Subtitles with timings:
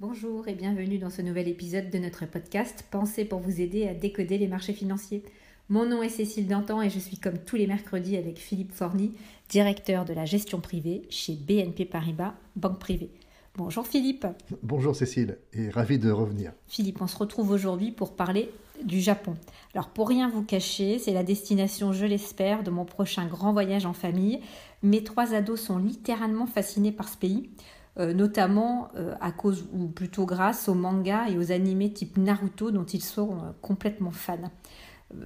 [0.00, 3.94] Bonjour et bienvenue dans ce nouvel épisode de notre podcast pensé pour vous aider à
[3.94, 5.22] décoder les marchés financiers.
[5.68, 9.12] Mon nom est Cécile Dantan et je suis comme tous les mercredis avec Philippe Forny,
[9.48, 13.10] directeur de la gestion privée chez BNP Paribas, banque privée.
[13.56, 14.26] Bonjour Philippe.
[14.62, 16.52] Bonjour Cécile et ravi de revenir.
[16.66, 18.50] Philippe, on se retrouve aujourd'hui pour parler
[18.82, 19.34] du Japon.
[19.74, 23.86] Alors pour rien vous cacher, c'est la destination, je l'espère, de mon prochain grand voyage
[23.86, 24.40] en famille.
[24.82, 27.50] Mes trois ados sont littéralement fascinés par ce pays.
[27.96, 32.72] Euh, notamment euh, à cause ou plutôt grâce aux mangas et aux animés type Naruto
[32.72, 34.50] dont ils sont euh, complètement fans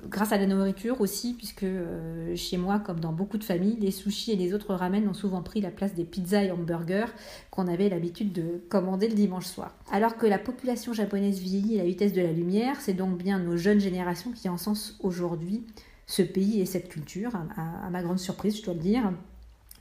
[0.09, 3.91] grâce à la nourriture aussi, puisque euh, chez moi, comme dans beaucoup de familles, les
[3.91, 7.07] sushis et les autres ramen ont souvent pris la place des pizzas et hamburgers
[7.51, 9.75] qu'on avait l'habitude de commander le dimanche soir.
[9.91, 13.39] Alors que la population japonaise vieillit à la vitesse de la lumière, c'est donc bien
[13.39, 15.65] nos jeunes générations qui encensent aujourd'hui
[16.07, 19.13] ce pays et cette culture, à, ma grande surprise, je dois le dire.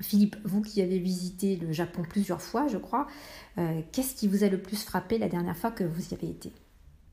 [0.01, 3.07] Philippe, vous qui avez visité le Japon plusieurs fois, je crois,
[3.57, 6.29] euh, qu'est-ce qui vous a le plus frappé la dernière fois que vous y avez
[6.29, 6.51] été?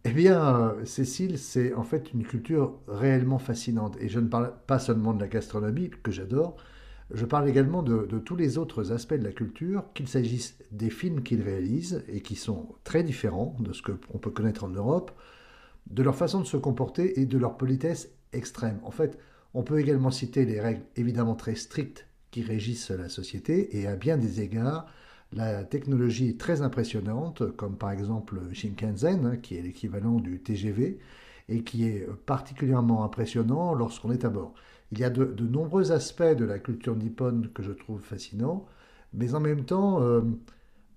[0.07, 3.97] Eh bien, Cécile, c'est en fait une culture réellement fascinante.
[4.01, 6.57] Et je ne parle pas seulement de la gastronomie, que j'adore,
[7.11, 11.23] je parle également de, tous les autres aspects de la culture, qu'il s'agisse des films
[11.23, 15.13] qu'ils réalisent, et qui sont très différents de ce qu'on peut connaître en Europe,
[15.87, 18.81] de leur façon de se comporter et de leur politesse extrême.
[18.85, 19.19] En fait,
[19.53, 23.97] on peut également citer les règles évidemment très strictes qui régissent la société, et à
[23.97, 24.87] bien des égards,
[25.35, 30.99] la technologie est très impressionnante, comme par exemple Shinkansen, hein, qui est l'équivalent du TGV,
[31.49, 34.55] et qui est particulièrement impressionnant lorsqu'on est à bord.
[34.93, 38.67] Il y a de, nombreux aspects de la culture nippone que je trouve fascinants,
[39.13, 40.23] mais en même temps euh,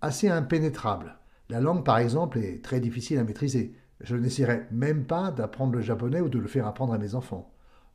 [0.02, 1.16] assez impénétrables.
[1.50, 3.74] La langue, par exemple, est très difficile à maîtriser.
[4.02, 7.52] Je n'essaierai même pas d'apprendre le japonais ou de le faire apprendre à mes enfants.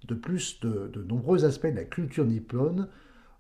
[0.09, 2.89] De plus, de, de nombreux aspects de la culture nippone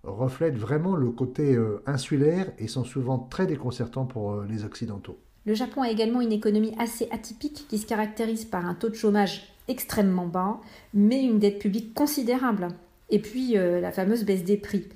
[0.04, 5.18] reflètent vraiment le côté euh, insulaire et sont souvent très déconcertants pour euh, les Occidentaux.
[5.44, 8.94] Le Japon a également une économie assez atypique qui se caractérise par un taux de
[8.94, 10.60] chômage extrêmement bas,
[10.94, 12.68] mais une dette publique considérable.
[13.10, 14.88] Et puis euh, la fameuse baisse des prix.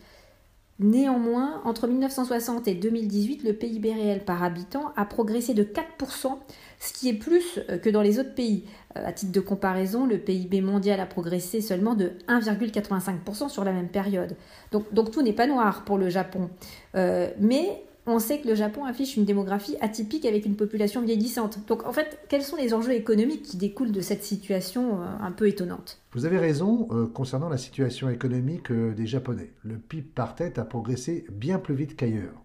[0.79, 6.37] Néanmoins, entre 1960 et 2018, le PIB réel par habitant a progressé de 4%,
[6.79, 8.65] ce qui est plus euh, que dans les autres pays.
[8.97, 13.73] Euh, à titre de comparaison, le PIB mondial a progressé seulement de 1,85% sur la
[13.73, 14.37] même période.
[14.71, 16.51] Donc, donc tout n'est pas noir pour le Japon.
[16.95, 21.67] Euh, mais on sait que le Japon affiche une démographie atypique avec une population vieillissante.
[21.67, 25.33] Donc en fait, quels sont les enjeux économiques qui découlent de cette situation euh, un
[25.33, 26.01] peu étonnante?
[26.13, 29.53] Vous avez raison euh, concernant la situation économique euh, des Japonais.
[29.65, 32.43] Le PIB par tête a progressé bien plus vite qu'ailleurs.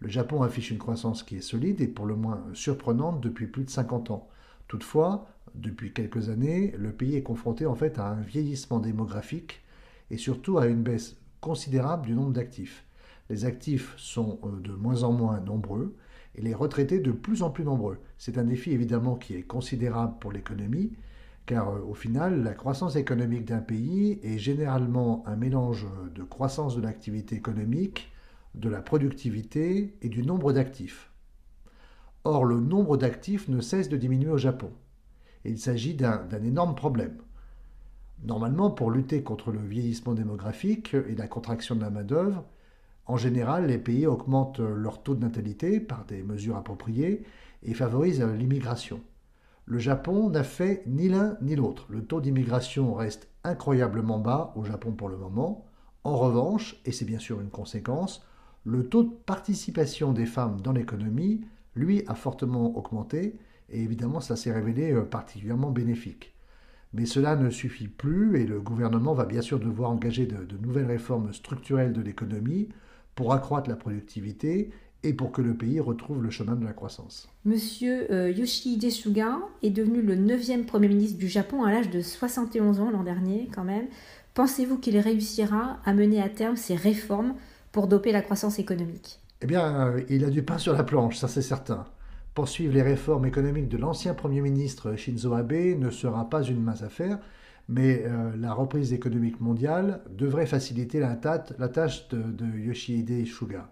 [0.00, 3.64] Le Japon affiche une croissance qui est solide et pour le moins surprenante depuis plus
[3.64, 4.28] de 50 ans.
[4.66, 9.62] Toutefois, depuis quelques années, le pays est confronté en fait à un vieillissement démographique
[10.10, 12.84] et surtout à une baisse considérable du nombre d'actifs
[13.30, 15.96] les actifs sont euh, de moins en moins nombreux
[16.34, 17.98] et les retraités de plus en plus nombreux.
[18.18, 20.92] C'est un défi évidemment qui est considérable pour l'économie,
[21.46, 26.76] car euh, au final, la croissance économique d'un pays est généralement un mélange de croissance
[26.76, 28.12] de l'activité économique,
[28.54, 31.10] de la productivité et du nombre d'actifs.
[32.24, 34.70] Or, le nombre d'actifs ne cesse de diminuer au Japon.
[35.44, 37.18] Il s'agit d'un énorme problème.
[38.24, 42.44] Normalement, pour lutter contre le vieillissement démographique et la contraction de la main-d'œuvre,
[43.06, 47.22] en général, les pays augmentent leur taux de natalité par des mesures appropriées
[47.62, 49.00] et favorisent l'immigration.
[49.66, 51.86] Le Japon n'a fait ni l'un ni l'autre.
[51.90, 55.66] Le taux d'immigration reste incroyablement bas au Japon pour le moment.
[56.02, 58.26] En revanche, et c'est bien sûr une conséquence,
[58.64, 61.44] le taux de participation des femmes dans l'économie,
[61.76, 63.38] lui, a fortement augmenté,
[63.70, 66.34] et évidemment, ça s'est révélé euh, particulièrement bénéfique.
[66.92, 70.56] Mais cela ne suffit plus, et le gouvernement va bien sûr devoir engager de, de
[70.58, 72.68] nouvelles réformes structurelles de l'économie
[73.14, 74.70] pour accroître la productivité
[75.02, 77.28] et pour que le pays retrouve le chemin de la croissance.
[77.44, 82.00] Monsieur euh, Yoshihide Suga est devenu le neuvième Premier ministre du Japon à l'âge de
[82.00, 83.86] 71 ans l'an dernier quand même.
[84.32, 87.34] Pensez-vous qu'il réussira à mener à terme ces réformes
[87.70, 89.20] pour doper la croissance économique?
[89.42, 91.84] Eh bien, euh, il a du pain sur la planche, ça c'est certain.
[92.34, 96.82] Poursuivre les réformes économiques de l'ancien Premier ministre Shinzo Abe ne sera pas une mince
[96.82, 97.18] affaire,
[97.68, 103.70] mais euh, la reprise économique mondiale devrait faciliter la, tâche de, Yoshihide Suga,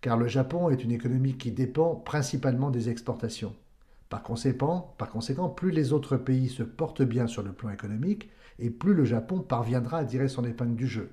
[0.00, 3.54] car le Japon est une économie qui dépend principalement des exportations.
[4.08, 8.28] Par conséquent, par conséquent, plus les autres pays se portent bien sur le plan économique,
[8.58, 11.10] et plus le Japon parviendra à tirer son épingle du jeu.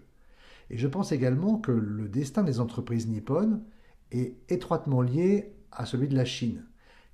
[0.70, 3.64] Et je pense également que le destin des entreprises nippones
[4.12, 6.66] est étroitement lié à celui de la Chine,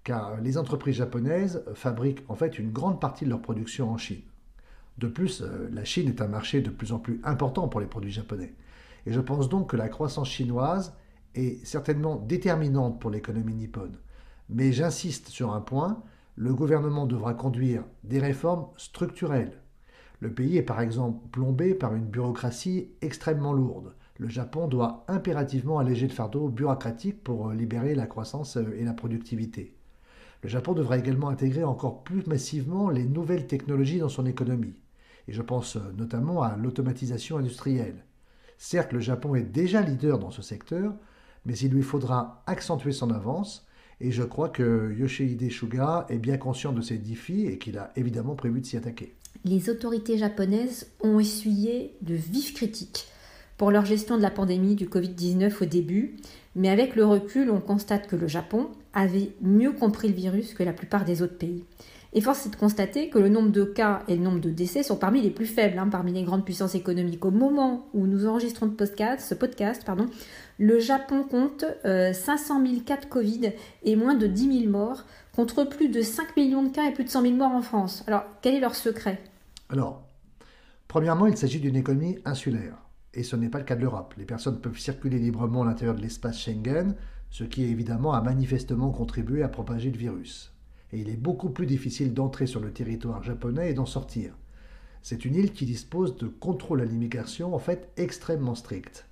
[0.03, 4.21] car les entreprises japonaises fabriquent en fait une grande partie de leur production en Chine.
[4.97, 7.87] De plus, euh, la Chine est un marché de plus en plus important pour les
[7.87, 8.53] produits japonais.
[9.05, 10.95] Et je pense donc que la croissance chinoise
[11.35, 13.97] est certainement déterminante pour l'économie nippone.
[14.49, 16.01] Mais j'insiste sur un point,
[16.35, 19.61] le gouvernement devra conduire des réformes structurelles.
[20.21, 23.93] Le pays est par exemple plombé par une bureaucratie extrêmement lourde.
[24.17, 29.75] Le Japon doit impérativement alléger le fardeau bureaucratique pour libérer la croissance et la productivité.
[30.41, 34.75] Le Japon devra également intégrer encore plus massivement les nouvelles technologies dans son économie.
[35.27, 38.05] Et je pense notamment à l'automatisation industrielle.
[38.57, 40.93] Certes, le Japon est déjà leader dans ce secteur,
[41.45, 43.67] mais il lui faudra accentuer son avance,
[44.01, 47.91] et je crois que Yoshihide Suga est bien conscient de ces défis et qu'il a
[47.95, 49.15] évidemment prévu de s'y attaquer.
[49.43, 53.07] Les autorités japonaises ont essuyé de vives critiques
[53.57, 56.17] pour leur gestion de la pandémie du Covid-19 au début,
[56.55, 60.63] mais avec le recul, on constate que le Japon avait mieux compris le virus que
[60.63, 61.63] la plupart des autres pays.
[62.13, 64.83] Et force est de constater que le nombre de cas et le nombre de décès
[64.83, 67.25] sont parmi les plus faibles hein, parmi les grandes puissances économiques.
[67.25, 69.85] Au moment où nous enregistrons ce podcast,
[70.57, 73.51] le Japon compte 500 000 cas de Covid
[73.83, 75.03] et moins de 10 000 morts,
[75.35, 78.05] contre plus de 5 millions de cas et plus de 100 000 morts en France.
[78.07, 79.21] Alors, quel est leur secret?
[79.67, 80.07] Alors,
[80.87, 82.77] premièrement, il s'agit d'une économie insulaire.
[83.13, 84.13] Et ce n'est pas le cas de l'Europe.
[84.17, 86.95] Les personnes peuvent circuler librement à l'intérieur de l'espace Schengen,
[87.35, 90.53] ce qui évidemment a manifestement contribué à propager le virus
[90.93, 94.37] et il est beaucoup plus difficile d'entrer sur le territoire japonais et d'en sortir.
[95.01, 99.05] C'est une île qui dispose de contrôles à l'immigration en fait extrêmement stricts.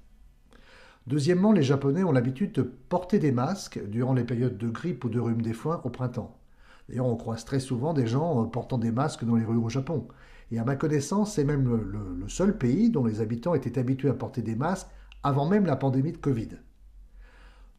[1.06, 5.10] Deuxièmement, les Japonais ont l'habitude de porter des masques durant les périodes de grippe ou
[5.10, 6.40] de rhume des foins au printemps.
[6.88, 9.68] D'ailleurs, on croise très souvent des gens euh, portant des masques dans les rues au
[9.68, 10.08] Japon.
[10.50, 14.08] Et à ma connaissance, c'est même le, le, seul pays dont les habitants étaient habitués
[14.08, 14.88] à porter des masques
[15.24, 16.52] avant même la pandémie de Covid.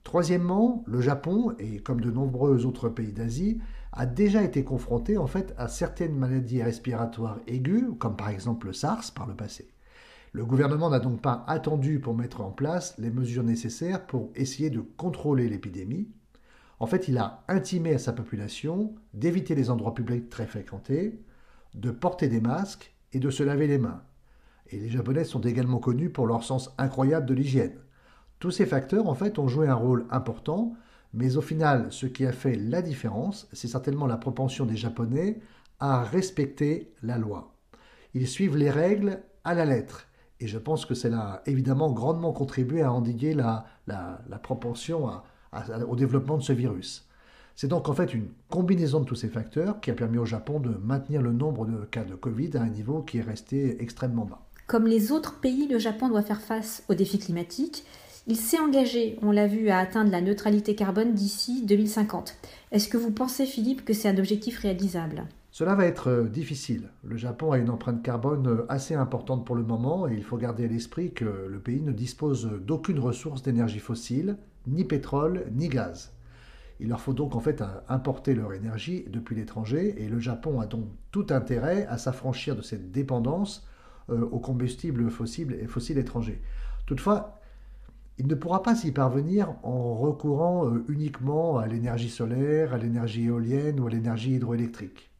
[0.04, 3.60] Troisièmement, le Japon, et comme de nombreux autres pays d'Asie,
[3.92, 8.72] a déjà été confronté en fait à certaines maladies respiratoires aiguës, comme par exemple le
[8.72, 9.68] SARS par le passé.
[10.32, 14.68] Le gouvernement n'a donc pas attendu pour mettre en place les mesures nécessaires pour essayer
[14.68, 16.08] de contrôler l'épidémie.
[16.80, 21.20] En fait, il a intimé à sa population d'éviter les endroits publics très fréquentés,
[21.74, 24.02] de porter des masques et de se laver les mains.
[24.70, 27.78] Et les Japonais sont également connus pour leur sens incroyable de l'hygiène.
[28.38, 30.75] Tous ces facteurs, en fait, ont joué un rôle important
[31.14, 35.40] mais au final, ce qui a fait la différence, c'est certainement la propension des Japonais
[35.78, 37.54] à respecter la loi.
[38.14, 40.08] Ils suivent les règles à la lettre.
[40.40, 43.64] Et je pense que cela a évidemment grandement contribué à endiguer la,
[44.42, 45.08] propension
[45.88, 47.08] au développement de ce virus.
[47.54, 50.58] C'est donc en fait une combinaison de tous ces facteurs qui a permis au Japon
[50.58, 54.25] de maintenir le nombre de cas de Covid à un niveau qui est resté extrêmement
[54.25, 54.44] bas.
[54.66, 57.84] Comme les autres pays, le Japon doit faire face aux défis climatiques
[58.26, 62.37] il s'est engagé, on l'a vu, à atteindre la neutralité carbone d'ici 2050.
[62.73, 65.25] Est-ce que vous pensez, Philippe, que c'est un objectif réalisable?
[65.50, 66.88] Cela va être euh, difficile.
[67.05, 70.37] Le Japon a une empreinte carbone euh, assez importante pour le moment et il faut
[70.37, 74.37] garder à l'esprit que le pays ne dispose d'aucune ressource d'énergie fossile,
[74.67, 76.12] ni pétrole, ni gaz.
[76.81, 80.67] Il leur faut donc en fait importer leur énergie depuis l'étranger et le Japon a
[80.67, 83.69] donc tout intérêt à s'affranchir de cette dépendance
[84.11, 86.43] euh, aux combustibles fossiles et fossiles étrangers.
[86.85, 87.41] Toutefois,
[88.19, 93.25] il ne pourra pas s'y parvenir en recourant euh, uniquement à l'énergie solaire, à l'énergie
[93.25, 95.11] éolienne ou à l'énergie hydroélectrique.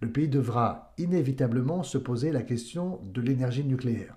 [0.00, 4.16] Le pays devra inévitablement se poser la question de l'énergie nucléaire.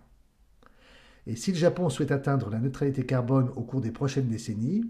[1.25, 4.83] Et si le Japon souhaite atteindre la neutralité carbone au cours des prochaines décennies,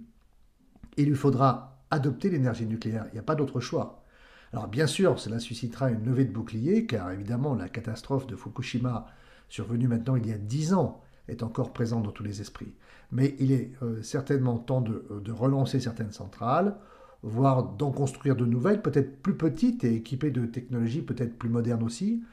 [0.97, 3.05] il lui faudra adopter l'énergie nucléaire.
[3.09, 4.03] Il n'y a pas d'autre choix.
[4.51, 9.07] Alors bien sûr, cela suscitera une levée de bouclier, car évidemment la catastrophe de Fukushima,
[9.49, 12.73] survenue maintenant il y a dix ans, est encore présent dans tous les esprits.
[13.11, 16.75] Mais il est euh, certainement temps euh, de, relancer certaines centrales,
[17.21, 21.83] voire d'en construire de nouvelles, peut-être plus petites et équipées de technologies peut-être plus modernes
[21.83, 22.23] aussi,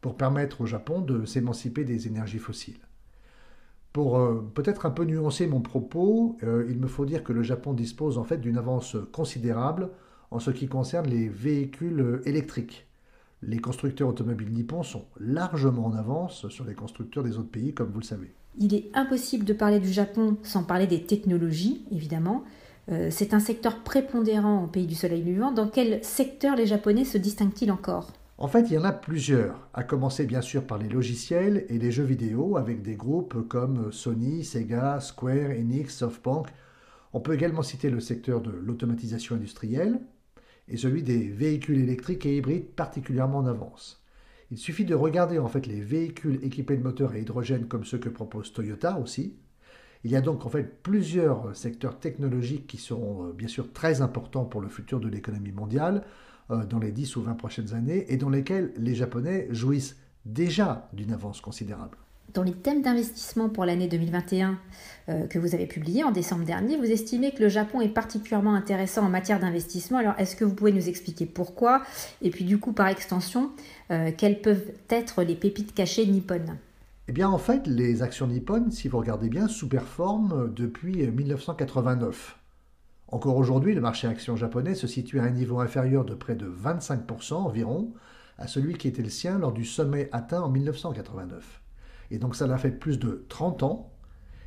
[0.00, 2.80] pour permettre au Japon de s'émanciper des énergies fossiles.
[3.92, 7.74] Pour euh, peut-être un peu nuancer mon propos, il me faut dire que le Japon
[7.74, 9.90] dispose en fait d'une avance considérable
[10.30, 12.87] en ce qui concerne les véhicules électriques
[13.42, 17.90] les constructeurs automobiles nippons sont largement en avance sur les constructeurs des autres pays, comme
[17.90, 18.32] vous le savez.
[18.58, 22.44] Il est impossible de parler du Japon sans parler des technologies, évidemment.
[22.90, 25.52] Euh, c'est un secteur prépondérant au pays du soleil levant.
[25.52, 28.12] Dans quel secteur les Japonais se distinguent-ils encore?
[28.38, 31.78] En fait, il y en a plusieurs, à commencer bien sûr par les logiciels et
[31.78, 36.46] les jeux vidéo, avec des groupes comme Sony, Sega, Square, Enix, SoftBank.
[37.12, 40.00] On peut également citer le secteur de l'automatisation industrielle,
[40.70, 44.04] et celui des véhicules électriques et hybrides particulièrement en avance.
[44.50, 47.98] Il suffit de regarder en fait les véhicules équipés de moteurs à hydrogène comme ceux
[47.98, 49.36] que propose Toyota aussi.
[50.04, 54.00] Il y a donc en fait plusieurs secteurs technologiques qui seront euh, bien sûr très
[54.00, 56.04] importants pour le futur de l'économie mondiale
[56.50, 60.88] euh, dans les 10 ou 20 prochaines années et dans lesquels les Japonais jouissent déjà
[60.92, 61.98] d'une avance considérable.
[62.34, 64.58] Dans les thèmes d'investissement pour l'année 2021
[65.08, 68.54] euh, que vous avez publié en décembre dernier, vous estimez que le Japon est particulièrement
[68.54, 69.98] intéressant en matière d'investissement.
[69.98, 71.82] Alors, est-ce que vous pouvez nous expliquer pourquoi?
[72.20, 73.50] Et puis, du coup, par extension,
[73.90, 76.56] euh, quelles peuvent être les pépites cachées nippones
[77.10, 82.36] eh bien, en fait, les actions nippones, si vous regardez bien, sous-performent depuis 1989.
[83.10, 86.46] Encore aujourd'hui, le marché action japonais se situe à un niveau inférieur de près de
[86.46, 87.94] 25% environ
[88.36, 91.62] à celui qui était le sien lors du sommet atteint en 1989.
[92.10, 93.92] Et donc ça l'a fait plus de 30 ans,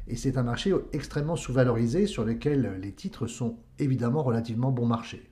[0.07, 5.31] et c'est un marché extrêmement sous-valorisé sur lequel les titres sont évidemment relativement bon marché.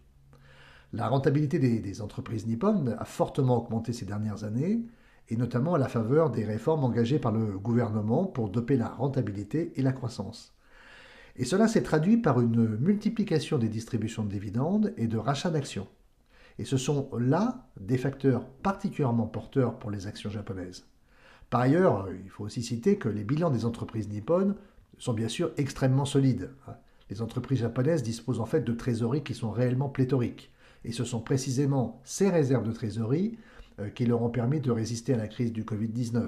[0.94, 4.82] La rentabilité des, entreprises nippones a fortement augmenté ces dernières années,
[5.28, 9.72] et notamment à la faveur des réformes engagées par le gouvernement pour doper la rentabilité
[9.76, 10.56] et la croissance.
[11.36, 15.88] Et cela s'est traduit par une multiplication des distributions de dividendes et de rachats d'actions.
[16.58, 20.88] Et ce sont là des facteurs particulièrement porteurs pour les actions japonaises.
[21.50, 24.56] Par ailleurs, il faut aussi citer que les bilans des entreprises nippones
[24.98, 26.52] sont bien sûr extrêmement solides.
[27.10, 30.52] Les entreprises japonaises disposent en fait de trésoreries qui sont réellement pléthoriques.
[30.86, 33.38] Et ce sont précisément ces réserves de trésorerie
[33.80, 36.28] euh, qui leur ont permis de résister à la crise du Covid-19.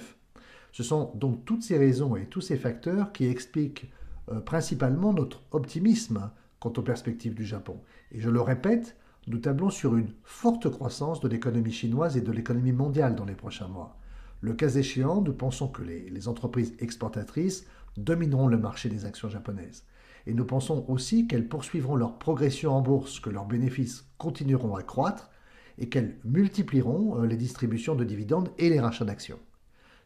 [0.71, 3.91] Ce sont donc toutes ces raisons et tous ces facteurs qui expliquent
[4.29, 7.79] euh, principalement notre optimisme quant aux perspectives du Japon.
[8.11, 8.97] Et je le répète,
[9.27, 13.35] nous tablons sur une forte croissance de l'économie chinoise et de l'économie mondiale dans les
[13.35, 13.97] prochains mois.
[14.41, 19.85] Le cas échéant, nous pensons que les, entreprises exportatrices domineront le marché des actions japonaises.
[20.25, 24.81] Et nous pensons aussi qu'elles poursuivront leur progression en bourse, que leurs bénéfices continueront à
[24.81, 25.29] croître
[25.77, 29.39] et qu'elles multiplieront euh, les distributions de dividendes et les rachats d'actions.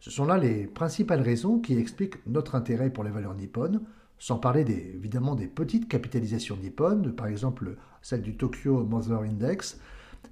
[0.01, 3.81] Ce sont là les principales raisons qui expliquent notre intérêt pour les valeurs nippones,
[4.19, 9.79] sans parler des, évidemment des petites capitalisations nippones, par exemple celle du Tokyo Mother Index,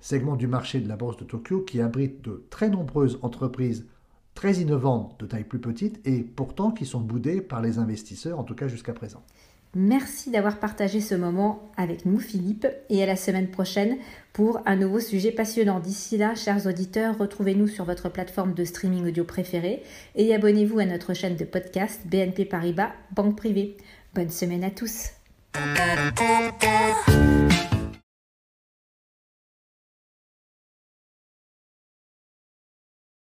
[0.02, 3.88] segment du marché de la bourse de Tokyo qui abrite de très nombreuses entreprises
[4.36, 8.44] très innovantes de taille plus petite et pourtant qui sont boudées par les investisseurs, en
[8.44, 9.24] tout cas jusqu'à présent.
[9.76, 13.98] Merci d'avoir partagé ce moment avec nous, Philippe, et à la semaine prochaine
[14.32, 15.80] pour un nouveau sujet passionnant.
[15.80, 19.82] D'ici là, chers auditeurs, retrouvez-nous sur votre plateforme de streaming audio préférée
[20.16, 23.78] et abonnez-vous à notre chaîne de podcast BNP Paribas Banque Privée.
[24.14, 25.10] Bonne semaine à tous.